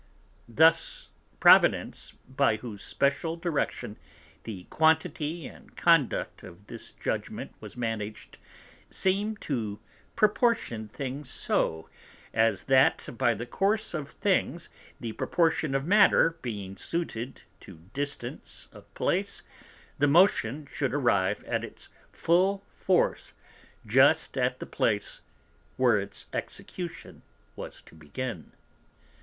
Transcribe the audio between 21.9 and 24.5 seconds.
full Force just